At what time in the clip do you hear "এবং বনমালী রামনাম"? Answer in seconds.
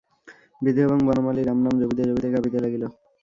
0.87-1.75